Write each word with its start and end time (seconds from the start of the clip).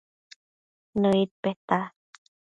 Nëid 1.01 1.29
peta 1.41 1.79